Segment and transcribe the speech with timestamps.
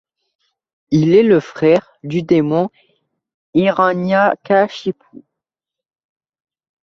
[0.89, 2.71] Il est le frère du démon
[3.53, 5.05] Hiranyakashipu.